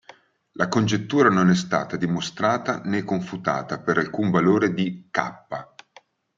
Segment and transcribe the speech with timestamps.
[0.53, 5.33] La congettura non è stata dimostrata né confutata per alcun valore di "k".